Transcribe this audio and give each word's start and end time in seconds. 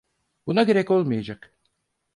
Buna 0.47 0.63
gerek 0.63 0.91
olmayacak. 0.91 1.55